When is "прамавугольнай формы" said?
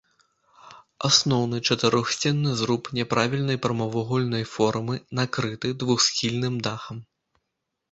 3.67-4.95